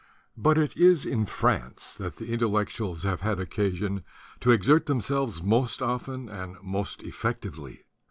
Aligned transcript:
But 0.35 0.57
it 0.57 0.75
is 0.75 1.05
in 1.05 1.27
France 1.27 1.93
that 1.93 2.15
the 2.15 2.33
Intellectuals 2.33 3.03
have 3.03 3.21
had 3.21 3.39
occasion 3.39 4.01
to 4.39 4.49
exert 4.49 4.87
themselves 4.87 5.43
most 5.43 5.79
often 5.79 6.27
and 6.27 6.57
most 6.63 7.03
effectively. 7.03 7.83